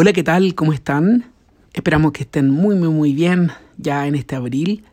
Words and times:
Hola, 0.00 0.12
¿qué 0.12 0.22
tal? 0.22 0.54
¿Cómo 0.54 0.72
están? 0.72 1.24
Esperamos 1.72 2.12
que 2.12 2.22
estén 2.22 2.50
muy, 2.50 2.76
muy, 2.76 2.88
muy 2.88 3.12
bien 3.14 3.50
ya 3.78 4.06
en 4.06 4.14
este 4.14 4.36
abril. 4.36 4.84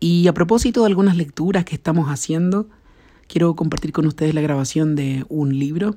Y 0.00 0.26
a 0.26 0.34
propósito 0.34 0.80
de 0.80 0.88
algunas 0.88 1.16
lecturas 1.16 1.64
que 1.64 1.76
estamos 1.76 2.08
haciendo, 2.08 2.68
quiero 3.28 3.54
compartir 3.54 3.92
con 3.92 4.06
ustedes 4.06 4.34
la 4.34 4.40
grabación 4.40 4.96
de 4.96 5.24
un 5.28 5.56
libro. 5.56 5.94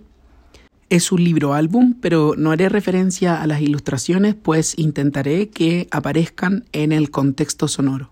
Es 0.91 1.11
un 1.11 1.23
libro 1.23 1.55
álbum, 1.55 1.95
pero 1.99 2.35
no 2.37 2.51
haré 2.51 2.69
referencia 2.69 3.41
a 3.41 3.47
las 3.47 3.59
ilustraciones, 3.59 4.35
pues 4.35 4.77
intentaré 4.77 5.49
que 5.49 5.87
aparezcan 5.89 6.65
en 6.73 6.91
el 6.91 7.09
contexto 7.09 7.67
sonoro. 7.67 8.11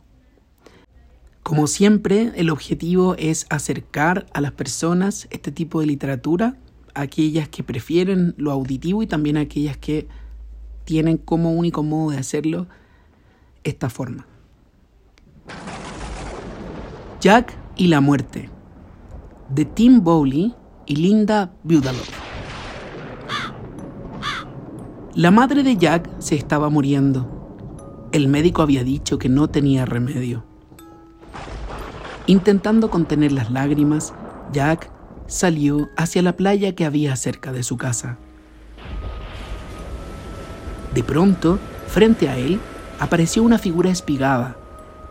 Como 1.44 1.68
siempre, 1.68 2.32
el 2.36 2.50
objetivo 2.50 3.14
es 3.20 3.46
acercar 3.52 4.26
a 4.34 4.42
las 4.42 4.54
personas 4.54 5.28
este 5.30 5.52
tipo 5.52 5.82
de 5.82 5.86
literatura, 5.86 6.58
aquellas 6.96 7.50
que 7.50 7.64
prefieren 7.64 8.34
lo 8.38 8.52
auditivo 8.52 9.04
y 9.04 9.08
también 9.08 9.38
aquellas 9.38 9.78
que 9.78 10.08
tienen 10.86 11.18
como 11.18 11.54
único 11.54 11.84
modo 11.84 12.12
de 12.12 12.18
hacerlo 12.18 12.68
esta 13.64 13.90
forma. 13.90 14.26
Jack 17.22 17.54
y 17.76 17.88
la 17.88 18.02
muerte, 18.02 18.50
de 19.50 19.66
Tim 19.66 20.04
Bowley 20.04 20.56
y 20.86 20.96
Linda 20.96 21.54
Budaloff. 21.64 22.10
La 25.16 25.32
madre 25.32 25.64
de 25.64 25.76
Jack 25.76 26.10
se 26.20 26.36
estaba 26.36 26.70
muriendo. 26.70 28.08
El 28.12 28.28
médico 28.28 28.62
había 28.62 28.84
dicho 28.84 29.20
que 29.20 29.28
no 29.28 29.50
tenía 29.50 29.86
remedio. 29.86 30.46
Intentando 32.26 32.90
contener 32.90 33.32
las 33.32 33.52
lágrimas, 33.52 34.14
Jack 34.54 34.92
salió 35.30 35.90
hacia 35.96 36.22
la 36.22 36.34
playa 36.34 36.76
que 36.76 36.86
había 36.86 37.16
cerca 37.16 37.54
de 37.54 37.64
su 37.64 37.78
casa. 37.78 38.18
De 40.94 41.04
pronto, 41.04 41.60
frente 41.88 42.28
a 42.28 42.38
él, 42.38 42.60
apareció 43.00 43.44
una 43.44 43.60
figura 43.60 43.90
espigada, 43.90 44.58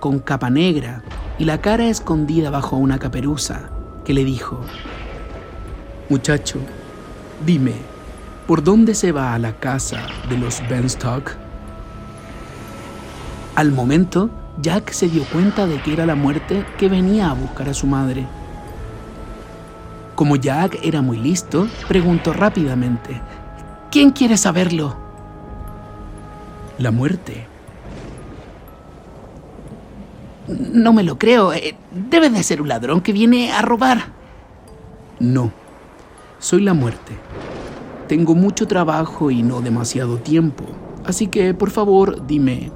con 0.01 0.19
capa 0.19 0.51
negra 0.51 1.03
y 1.39 1.45
la 1.45 1.61
cara 1.61 1.87
escondida 1.87 2.51
bajo 2.51 2.77
una 2.77 2.99
caperuza, 2.99 3.71
que 4.05 4.13
le 4.13 4.25
dijo, 4.25 4.61
Muchacho, 6.09 6.59
dime, 7.47 7.75
¿por 8.47 8.63
dónde 8.63 8.95
se 8.95 9.13
va 9.13 9.35
a 9.35 9.39
la 9.39 9.59
casa 9.59 10.07
de 10.29 10.37
los 10.37 10.61
Benstock? 10.69 11.37
Al 13.55 13.73
momento, 13.73 14.31
Jack 14.61 14.91
se 14.91 15.09
dio 15.09 15.25
cuenta 15.25 15.67
de 15.67 15.81
que 15.83 15.93
era 15.93 16.07
la 16.07 16.15
muerte 16.15 16.65
que 16.79 16.89
venía 16.89 17.31
a 17.31 17.35
buscar 17.35 17.69
a 17.69 17.75
su 17.75 17.87
madre. 17.87 18.27
Como 20.19 20.35
Jack 20.35 20.81
era 20.83 21.01
muy 21.01 21.17
listo, 21.17 21.69
preguntó 21.87 22.33
rápidamente, 22.33 23.23
¿Quién 23.89 24.11
quiere 24.11 24.37
saberlo? 24.37 24.97
La 26.77 26.91
muerte. 26.91 27.47
No 30.49 30.93
me 30.93 31.05
lo 31.05 31.21
creo. 31.21 31.53
Eh, 31.53 31.77
debe 31.93 32.31
de 32.31 32.43
ser 32.43 32.61
un 32.61 32.67
ladrón 32.67 33.01
que 33.01 33.13
viene 33.13 33.53
a 33.53 33.63
robar. 33.63 34.07
No, 35.21 35.53
soy 36.41 36.63
la 36.63 36.75
muerte. 36.75 37.13
Tengo 38.09 38.35
mucho 38.35 38.67
trabajo 38.67 39.31
y 39.31 39.45
no 39.45 39.61
demasiado 39.61 40.17
tiempo. 40.17 40.65
Así 41.05 41.29
que, 41.29 41.55
por 41.55 41.71
favor, 41.71 42.27
dime, 42.27 42.73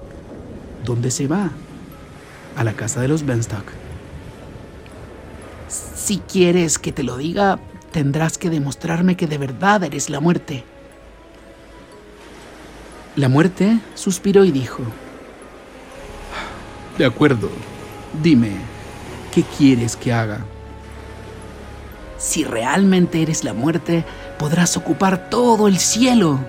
¿dónde 0.85 1.11
se 1.11 1.27
va? 1.27 1.51
a 2.55 2.63
la 2.63 2.75
casa 2.75 3.01
de 3.01 3.09
los 3.09 3.27
Benstock. 3.27 3.82
Si 6.13 6.19
quieres 6.19 6.79
que 6.79 6.93
te 6.93 7.05
lo 7.05 7.17
diga, 7.17 7.59
tendrás 7.91 8.37
que 8.37 8.51
demostrarme 8.51 9.17
que 9.17 9.27
de 9.27 9.39
verdad 9.39 9.83
eres 9.83 10.11
la 10.11 10.21
muerte. 10.21 10.63
La 13.17 13.31
muerte 13.31 13.79
suspiró 13.95 14.45
y 14.45 14.51
dijo, 14.51 14.83
De 16.99 17.07
acuerdo, 17.07 17.49
dime, 18.23 18.51
¿qué 19.35 19.43
quieres 19.43 19.97
que 19.97 20.13
haga? 20.13 20.45
Si 22.19 22.45
realmente 22.45 23.23
eres 23.23 23.43
la 23.43 23.55
muerte, 23.55 24.05
podrás 24.39 24.77
ocupar 24.77 25.31
todo 25.31 25.67
el 25.67 25.79
cielo. 25.79 26.41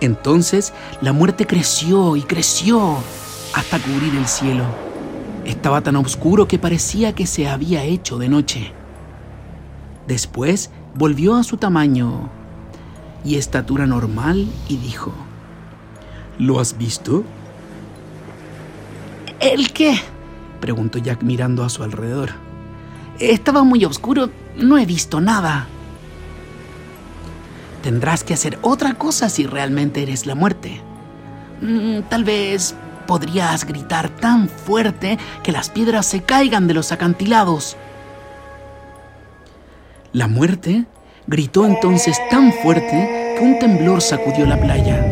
Entonces 0.00 0.72
la 1.02 1.12
muerte 1.12 1.46
creció 1.46 2.16
y 2.16 2.22
creció 2.22 2.96
hasta 3.52 3.78
cubrir 3.78 4.14
el 4.14 4.26
cielo. 4.26 4.85
Estaba 5.46 5.80
tan 5.80 5.94
oscuro 5.94 6.48
que 6.48 6.58
parecía 6.58 7.14
que 7.14 7.24
se 7.24 7.48
había 7.48 7.84
hecho 7.84 8.18
de 8.18 8.28
noche. 8.28 8.72
Después 10.08 10.70
volvió 10.96 11.36
a 11.36 11.44
su 11.44 11.56
tamaño 11.56 12.28
y 13.24 13.36
estatura 13.36 13.86
normal 13.86 14.48
y 14.68 14.76
dijo, 14.76 15.12
¿Lo 16.40 16.58
has 16.58 16.76
visto? 16.76 17.22
¿El 19.38 19.72
qué? 19.72 19.96
preguntó 20.60 20.98
Jack 20.98 21.22
mirando 21.22 21.62
a 21.62 21.68
su 21.68 21.84
alrededor. 21.84 22.30
Estaba 23.20 23.62
muy 23.62 23.84
oscuro, 23.84 24.30
no 24.56 24.78
he 24.78 24.84
visto 24.84 25.20
nada. 25.20 25.68
Tendrás 27.84 28.24
que 28.24 28.34
hacer 28.34 28.58
otra 28.62 28.94
cosa 28.94 29.28
si 29.28 29.46
realmente 29.46 30.02
eres 30.02 30.26
la 30.26 30.34
muerte. 30.34 30.80
Mm, 31.62 32.00
tal 32.08 32.24
vez 32.24 32.74
podrías 33.06 33.64
gritar 33.64 34.08
tan 34.08 34.48
fuerte 34.48 35.18
que 35.42 35.52
las 35.52 35.70
piedras 35.70 36.06
se 36.06 36.22
caigan 36.22 36.66
de 36.66 36.74
los 36.74 36.92
acantilados. 36.92 37.76
La 40.12 40.28
muerte 40.28 40.86
gritó 41.26 41.66
entonces 41.66 42.18
tan 42.30 42.52
fuerte 42.52 43.36
que 43.38 43.44
un 43.44 43.58
temblor 43.58 44.00
sacudió 44.00 44.46
la 44.46 44.60
playa. 44.60 45.04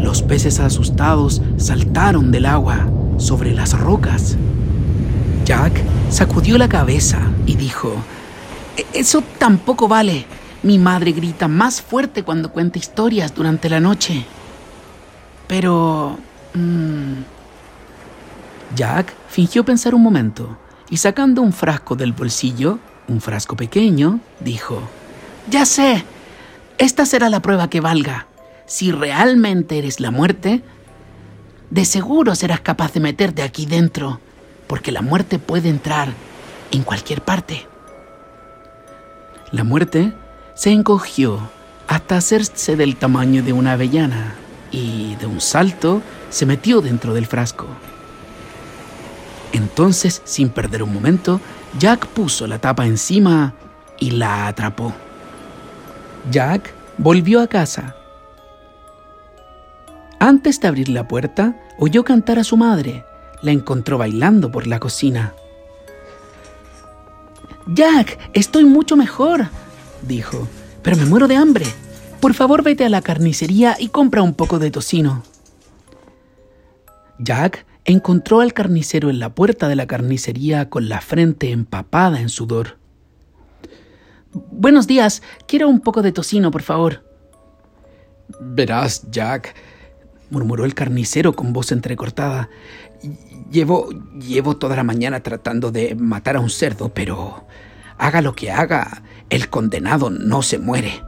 Los 0.00 0.22
peces 0.22 0.60
asustados 0.60 1.42
saltaron 1.56 2.30
del 2.30 2.46
agua 2.46 2.88
sobre 3.18 3.52
las 3.52 3.78
rocas. 3.78 4.36
Jack 5.44 5.82
sacudió 6.10 6.56
la 6.56 6.68
cabeza 6.68 7.18
y 7.46 7.56
dijo, 7.56 7.94
e-, 8.76 8.86
Eso 8.94 9.22
tampoco 9.38 9.88
vale. 9.88 10.26
Mi 10.62 10.78
madre 10.78 11.12
grita 11.12 11.46
más 11.48 11.80
fuerte 11.82 12.22
cuando 12.22 12.50
cuenta 12.50 12.78
historias 12.78 13.34
durante 13.34 13.68
la 13.68 13.80
noche. 13.80 14.24
Pero 15.46 16.18
Mm. 16.54 17.22
Jack 18.74 19.12
fingió 19.28 19.64
pensar 19.64 19.94
un 19.94 20.02
momento 20.02 20.58
y 20.90 20.98
sacando 20.98 21.42
un 21.42 21.52
frasco 21.52 21.96
del 21.96 22.12
bolsillo, 22.12 22.78
un 23.08 23.20
frasco 23.20 23.56
pequeño, 23.56 24.20
dijo, 24.40 24.80
Ya 25.50 25.64
sé, 25.64 26.04
esta 26.78 27.06
será 27.06 27.28
la 27.28 27.40
prueba 27.40 27.70
que 27.70 27.80
valga. 27.80 28.26
Si 28.66 28.92
realmente 28.92 29.78
eres 29.78 30.00
la 30.00 30.10
muerte, 30.10 30.62
de 31.70 31.84
seguro 31.84 32.34
serás 32.34 32.60
capaz 32.60 32.92
de 32.92 33.00
meterte 33.00 33.42
aquí 33.42 33.66
dentro, 33.66 34.20
porque 34.66 34.92
la 34.92 35.02
muerte 35.02 35.38
puede 35.38 35.68
entrar 35.68 36.08
en 36.70 36.82
cualquier 36.82 37.22
parte. 37.22 37.66
La 39.52 39.64
muerte 39.64 40.12
se 40.54 40.70
encogió 40.70 41.40
hasta 41.86 42.16
hacerse 42.16 42.76
del 42.76 42.96
tamaño 42.96 43.42
de 43.42 43.54
una 43.54 43.72
avellana 43.72 44.34
y 44.70 45.16
de 45.16 45.26
un 45.26 45.40
salto 45.40 46.02
se 46.30 46.46
metió 46.46 46.80
dentro 46.80 47.14
del 47.14 47.26
frasco. 47.26 47.66
Entonces, 49.52 50.22
sin 50.24 50.50
perder 50.50 50.82
un 50.82 50.92
momento, 50.92 51.40
Jack 51.78 52.06
puso 52.08 52.46
la 52.46 52.58
tapa 52.58 52.86
encima 52.86 53.54
y 53.98 54.10
la 54.10 54.46
atrapó. 54.46 54.92
Jack 56.30 56.72
volvió 56.98 57.40
a 57.40 57.46
casa. 57.46 57.96
Antes 60.18 60.60
de 60.60 60.68
abrir 60.68 60.88
la 60.88 61.06
puerta, 61.06 61.56
oyó 61.78 62.04
cantar 62.04 62.38
a 62.38 62.44
su 62.44 62.56
madre. 62.56 63.04
La 63.40 63.52
encontró 63.52 63.98
bailando 63.98 64.50
por 64.50 64.66
la 64.66 64.80
cocina. 64.80 65.34
Jack, 67.66 68.18
estoy 68.32 68.64
mucho 68.64 68.96
mejor, 68.96 69.48
dijo, 70.02 70.48
pero 70.82 70.96
me 70.96 71.04
muero 71.04 71.28
de 71.28 71.36
hambre. 71.36 71.66
Por 72.20 72.34
favor, 72.34 72.62
vete 72.62 72.84
a 72.84 72.88
la 72.88 73.02
carnicería 73.02 73.76
y 73.78 73.88
compra 73.88 74.22
un 74.22 74.34
poco 74.34 74.58
de 74.58 74.70
tocino. 74.70 75.22
Jack 77.18 77.66
encontró 77.84 78.40
al 78.40 78.52
carnicero 78.52 79.10
en 79.10 79.18
la 79.18 79.34
puerta 79.34 79.68
de 79.68 79.76
la 79.76 79.86
carnicería 79.86 80.68
con 80.70 80.88
la 80.88 81.00
frente 81.00 81.50
empapada 81.50 82.20
en 82.20 82.28
sudor. 82.28 82.78
Buenos 84.32 84.86
días, 84.86 85.22
quiero 85.46 85.68
un 85.68 85.80
poco 85.80 86.02
de 86.02 86.12
tocino, 86.12 86.50
por 86.50 86.62
favor. 86.62 87.04
Verás, 88.40 89.10
Jack, 89.10 89.54
murmuró 90.30 90.64
el 90.64 90.74
carnicero 90.74 91.34
con 91.34 91.52
voz 91.52 91.72
entrecortada. 91.72 92.50
Llevo, 93.50 93.88
llevo 94.20 94.56
toda 94.56 94.76
la 94.76 94.84
mañana 94.84 95.22
tratando 95.22 95.72
de 95.72 95.94
matar 95.94 96.36
a 96.36 96.40
un 96.40 96.50
cerdo, 96.50 96.90
pero 96.90 97.46
haga 97.96 98.20
lo 98.20 98.34
que 98.34 98.50
haga, 98.50 99.02
el 99.30 99.48
condenado 99.48 100.10
no 100.10 100.42
se 100.42 100.58
muere. 100.58 101.02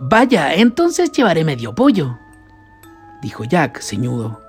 Vaya, 0.00 0.54
entonces 0.54 1.12
llevaré 1.12 1.44
medio 1.44 1.74
pollo, 1.74 2.16
dijo 3.22 3.44
Jack, 3.44 3.80
ceñudo. 3.80 4.40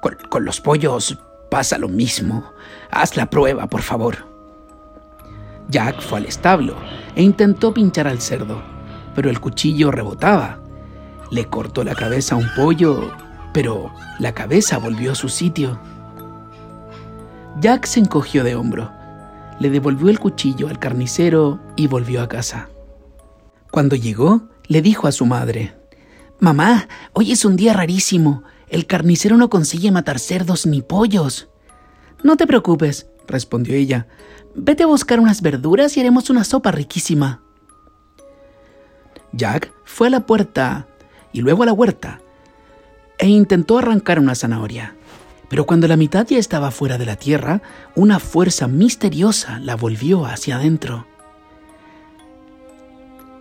Con, 0.00 0.44
los 0.44 0.60
pollos 0.60 1.18
pasa 1.50 1.78
lo 1.78 1.88
mismo. 1.88 2.52
Haz 2.90 3.16
la 3.16 3.26
prueba, 3.26 3.66
por 3.66 3.82
favor. 3.82 4.26
Jack 5.68 6.00
fue 6.00 6.18
al 6.18 6.26
establo 6.26 6.76
e 7.14 7.22
intentó 7.22 7.72
pinchar 7.72 8.06
al 8.06 8.20
cerdo, 8.20 8.62
pero 9.14 9.30
el 9.30 9.40
cuchillo 9.40 9.90
rebotaba. 9.90 10.58
Le 11.30 11.46
cortó 11.46 11.84
la 11.84 11.94
cabeza 11.94 12.34
a 12.34 12.38
un 12.38 12.48
pollo, 12.54 13.12
pero 13.52 13.90
la 14.18 14.34
cabeza 14.34 14.78
volvió 14.78 15.12
a 15.12 15.14
su 15.14 15.28
sitio. 15.28 15.80
Jack 17.60 17.86
se 17.86 18.00
encogió 18.00 18.44
de 18.44 18.56
hombro, 18.56 18.90
le 19.58 19.70
devolvió 19.70 20.10
el 20.10 20.18
cuchillo 20.18 20.68
al 20.68 20.78
carnicero 20.78 21.60
y 21.76 21.86
volvió 21.86 22.20
a 22.22 22.28
casa. 22.28 22.68
Cuando 23.70 23.96
llegó, 23.96 24.42
le 24.66 24.82
dijo 24.82 25.06
a 25.06 25.12
su 25.12 25.24
madre, 25.24 25.74
Mamá, 26.40 26.88
hoy 27.12 27.32
es 27.32 27.44
un 27.44 27.56
día 27.56 27.72
rarísimo. 27.72 28.42
El 28.68 28.86
carnicero 28.86 29.36
no 29.36 29.48
consigue 29.50 29.90
matar 29.90 30.18
cerdos 30.18 30.66
ni 30.66 30.82
pollos. 30.82 31.48
No 32.22 32.36
te 32.36 32.46
preocupes, 32.46 33.06
respondió 33.26 33.74
ella. 33.74 34.08
Vete 34.54 34.82
a 34.82 34.86
buscar 34.86 35.20
unas 35.20 35.42
verduras 35.42 35.96
y 35.96 36.00
haremos 36.00 36.30
una 36.30 36.44
sopa 36.44 36.70
riquísima. 36.70 37.42
Jack 39.32 39.72
fue 39.84 40.08
a 40.08 40.10
la 40.10 40.26
puerta 40.26 40.86
y 41.32 41.40
luego 41.40 41.62
a 41.62 41.66
la 41.66 41.72
huerta 41.72 42.20
e 43.18 43.28
intentó 43.28 43.78
arrancar 43.78 44.18
una 44.18 44.34
zanahoria. 44.34 44.96
Pero 45.48 45.66
cuando 45.66 45.86
la 45.86 45.96
mitad 45.96 46.26
ya 46.26 46.38
estaba 46.38 46.70
fuera 46.70 46.98
de 46.98 47.06
la 47.06 47.16
tierra, 47.16 47.62
una 47.94 48.18
fuerza 48.18 48.66
misteriosa 48.66 49.60
la 49.60 49.76
volvió 49.76 50.26
hacia 50.26 50.56
adentro. 50.56 51.06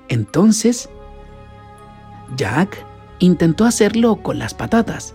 Entonces, 0.10 0.90
Jack 2.36 2.86
intentó 3.20 3.66
hacerlo 3.66 4.18
con 4.18 4.40
las 4.40 4.54
patatas, 4.54 5.14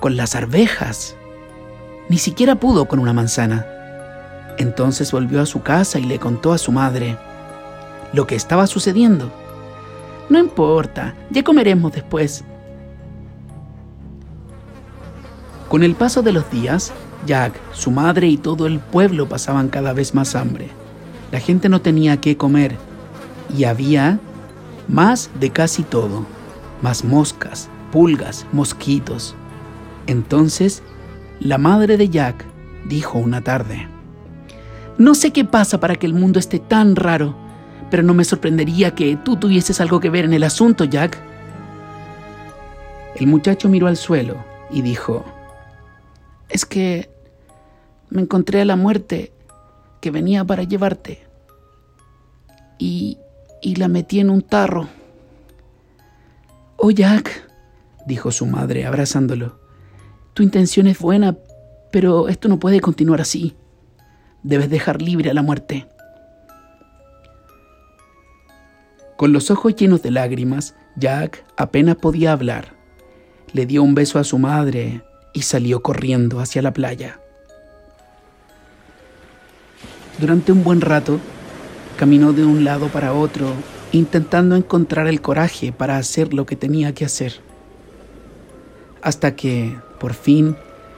con 0.00 0.16
las 0.16 0.34
arvejas. 0.34 1.16
Ni 2.08 2.18
siquiera 2.18 2.56
pudo 2.56 2.86
con 2.86 2.98
una 2.98 3.12
manzana. 3.12 3.66
Entonces 4.58 5.10
volvió 5.10 5.40
a 5.40 5.46
su 5.46 5.62
casa 5.62 5.98
y 5.98 6.04
le 6.04 6.18
contó 6.18 6.52
a 6.52 6.58
su 6.58 6.72
madre 6.72 7.16
lo 8.12 8.26
que 8.26 8.36
estaba 8.36 8.66
sucediendo. 8.66 9.30
No 10.28 10.38
importa, 10.38 11.14
ya 11.30 11.42
comeremos 11.42 11.92
después. 11.92 12.44
Con 15.68 15.82
el 15.82 15.94
paso 15.94 16.22
de 16.22 16.32
los 16.32 16.48
días, 16.50 16.92
Jack, 17.26 17.54
su 17.72 17.90
madre 17.90 18.28
y 18.28 18.36
todo 18.36 18.66
el 18.66 18.78
pueblo 18.78 19.28
pasaban 19.28 19.68
cada 19.68 19.92
vez 19.92 20.14
más 20.14 20.36
hambre. 20.36 20.68
La 21.32 21.40
gente 21.40 21.68
no 21.68 21.80
tenía 21.80 22.20
qué 22.20 22.36
comer 22.36 22.76
y 23.56 23.64
había 23.64 24.20
más 24.88 25.30
de 25.40 25.50
casi 25.50 25.82
todo, 25.82 26.24
más 26.82 27.04
moscas, 27.04 27.68
pulgas, 27.92 28.46
mosquitos. 28.52 29.34
Entonces, 30.06 30.82
la 31.40 31.58
madre 31.58 31.96
de 31.96 32.08
Jack 32.08 32.44
dijo 32.86 33.18
una 33.18 33.42
tarde, 33.42 33.88
No 34.98 35.14
sé 35.14 35.32
qué 35.32 35.44
pasa 35.44 35.80
para 35.80 35.96
que 35.96 36.06
el 36.06 36.14
mundo 36.14 36.38
esté 36.38 36.58
tan 36.58 36.96
raro, 36.96 37.34
pero 37.90 38.02
no 38.02 38.14
me 38.14 38.24
sorprendería 38.24 38.94
que 38.94 39.16
tú 39.16 39.36
tuvieses 39.36 39.80
algo 39.80 40.00
que 40.00 40.10
ver 40.10 40.24
en 40.24 40.34
el 40.34 40.42
asunto, 40.42 40.84
Jack. 40.84 41.18
El 43.16 43.26
muchacho 43.28 43.68
miró 43.68 43.86
al 43.86 43.96
suelo 43.96 44.36
y 44.70 44.82
dijo, 44.82 45.24
es 46.48 46.66
que 46.66 47.10
me 48.10 48.22
encontré 48.22 48.60
a 48.60 48.64
la 48.64 48.76
muerte 48.76 49.32
que 50.00 50.10
venía 50.10 50.44
para 50.44 50.64
llevarte 50.64 51.24
y, 52.78 53.18
y 53.64 53.76
la 53.76 53.88
metí 53.88 54.20
en 54.20 54.28
un 54.28 54.42
tarro. 54.42 54.88
Oh, 56.76 56.90
Jack, 56.90 57.48
dijo 58.06 58.30
su 58.30 58.44
madre 58.44 58.84
abrazándolo, 58.84 59.58
tu 60.34 60.42
intención 60.42 60.86
es 60.86 60.98
buena, 60.98 61.38
pero 61.90 62.28
esto 62.28 62.48
no 62.48 62.58
puede 62.58 62.80
continuar 62.80 63.22
así. 63.22 63.56
Debes 64.42 64.68
dejar 64.68 65.00
libre 65.00 65.30
a 65.30 65.34
la 65.34 65.40
muerte. 65.40 65.86
Con 69.16 69.32
los 69.32 69.50
ojos 69.50 69.74
llenos 69.76 70.02
de 70.02 70.10
lágrimas, 70.10 70.74
Jack 70.96 71.42
apenas 71.56 71.96
podía 71.96 72.32
hablar. 72.32 72.74
Le 73.54 73.64
dio 73.64 73.82
un 73.82 73.94
beso 73.94 74.18
a 74.18 74.24
su 74.24 74.38
madre 74.38 75.02
y 75.32 75.42
salió 75.42 75.82
corriendo 75.82 76.40
hacia 76.40 76.60
la 76.60 76.74
playa. 76.74 77.18
Durante 80.18 80.52
un 80.52 80.62
buen 80.62 80.82
rato, 80.82 81.18
caminó 81.96 82.32
de 82.32 82.44
un 82.44 82.64
lado 82.64 82.88
para 82.88 83.12
otro, 83.12 83.52
intentando 83.92 84.56
encontrar 84.56 85.06
el 85.06 85.20
coraje 85.20 85.72
para 85.72 85.96
hacer 85.96 86.34
lo 86.34 86.46
que 86.46 86.56
tenía 86.56 86.94
que 86.94 87.04
hacer. 87.04 87.40
Hasta 89.02 89.36
que, 89.36 89.76
por 89.98 90.14
fin, 90.14 90.56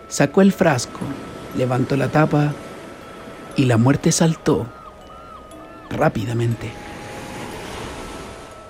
sacó 0.08 0.40
el 0.43 0.52
frasco, 0.52 1.00
levantó 1.56 1.96
la 1.96 2.08
tapa 2.08 2.52
y 3.56 3.64
la 3.64 3.76
muerte 3.76 4.12
saltó 4.12 4.66
rápidamente. 5.90 6.70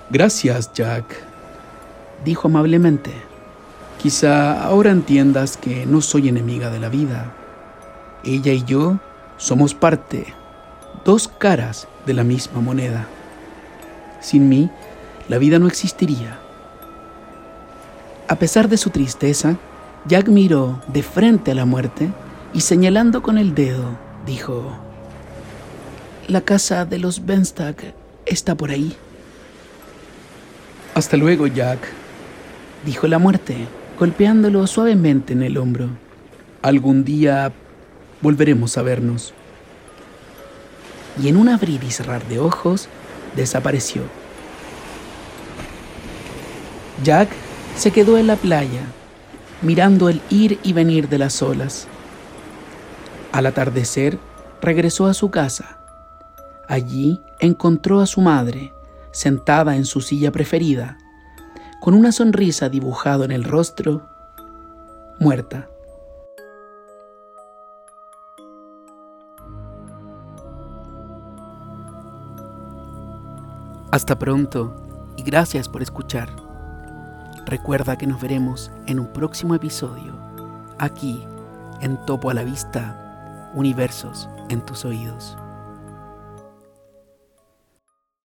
Gracias, 0.09 0.71
Jack, 0.73 1.05
dijo 2.23 2.47
amablemente. 2.47 3.11
Quizá 4.01 4.63
ahora 4.63 4.91
entiendas 4.91 5.57
que 5.57 5.85
no 5.85 6.01
soy 6.01 6.29
enemiga 6.29 6.69
de 6.69 6.79
la 6.79 6.89
vida. 6.89 7.33
Ella 8.23 8.53
y 8.53 8.63
yo 8.63 8.99
somos 9.37 9.73
parte, 9.73 10.33
dos 11.07 11.29
caras 11.29 11.87
de 12.05 12.13
la 12.13 12.25
misma 12.25 12.59
moneda. 12.59 13.07
Sin 14.19 14.49
mí, 14.49 14.69
la 15.29 15.37
vida 15.37 15.57
no 15.57 15.67
existiría. 15.67 16.37
A 18.27 18.35
pesar 18.35 18.67
de 18.67 18.75
su 18.75 18.89
tristeza, 18.89 19.55
Jack 20.05 20.27
miró 20.27 20.81
de 20.89 21.03
frente 21.03 21.51
a 21.51 21.55
la 21.55 21.63
muerte 21.63 22.09
y 22.53 22.59
señalando 22.59 23.23
con 23.23 23.37
el 23.37 23.55
dedo, 23.55 23.97
dijo, 24.25 24.77
La 26.27 26.41
casa 26.41 26.83
de 26.83 26.99
los 26.99 27.25
Benstag 27.25 27.93
está 28.25 28.55
por 28.55 28.69
ahí. 28.69 28.93
Hasta 30.93 31.15
luego, 31.15 31.47
Jack, 31.47 31.87
dijo 32.85 33.07
la 33.07 33.17
muerte 33.17 33.55
golpeándolo 33.97 34.67
suavemente 34.67 35.31
en 35.31 35.43
el 35.43 35.57
hombro. 35.57 35.87
Algún 36.61 37.05
día 37.05 37.53
volveremos 38.21 38.77
a 38.77 38.81
vernos. 38.81 39.33
Y 41.19 41.29
en 41.29 41.37
un 41.37 41.49
abrir 41.49 41.83
y 41.83 41.91
cerrar 41.91 42.27
de 42.27 42.39
ojos, 42.39 42.89
desapareció. 43.35 44.03
Jack 47.03 47.29
se 47.75 47.91
quedó 47.91 48.17
en 48.17 48.27
la 48.27 48.35
playa, 48.35 48.81
mirando 49.61 50.09
el 50.09 50.21
ir 50.29 50.59
y 50.63 50.73
venir 50.73 51.09
de 51.09 51.19
las 51.19 51.41
olas. 51.41 51.87
Al 53.31 53.45
atardecer, 53.45 54.17
regresó 54.61 55.05
a 55.05 55.13
su 55.13 55.29
casa. 55.29 55.77
Allí 56.67 57.21
encontró 57.39 58.01
a 58.01 58.07
su 58.07 58.21
madre, 58.21 58.73
sentada 59.11 59.75
en 59.75 59.85
su 59.85 60.01
silla 60.01 60.31
preferida, 60.31 60.97
con 61.79 61.93
una 61.93 62.11
sonrisa 62.11 62.69
dibujado 62.69 63.23
en 63.23 63.31
el 63.31 63.43
rostro, 63.43 64.09
muerta. 65.19 65.67
Hasta 73.89 74.19
pronto 74.19 74.75
y 75.15 75.23
gracias 75.23 75.69
por 75.69 75.81
escuchar. 75.81 76.29
Recuerda 77.45 77.97
que 77.97 78.05
nos 78.05 78.19
veremos 78.19 78.69
en 78.85 78.99
un 78.99 79.07
próximo 79.07 79.55
episodio, 79.55 80.13
aquí 80.77 81.25
en 81.79 81.97
Topo 82.05 82.29
a 82.29 82.33
la 82.33 82.43
Vista, 82.43 83.49
Universos 83.53 84.27
en 84.49 84.59
tus 84.65 84.83
oídos. 84.83 85.37